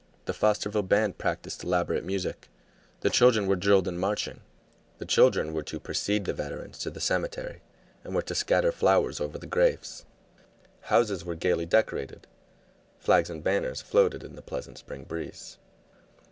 [0.25, 2.49] The Fosterville Band practiced elaborate music,
[3.01, 4.41] the children were drilled in marching.
[4.97, 7.61] The children were to precede the veterans to the cemetery
[8.03, 10.05] and were to scatter flowers over the graves.
[10.89, 12.25] Houses were gayly decorated,
[12.97, 15.59] flags and banners floated in the pleasant spring breeze.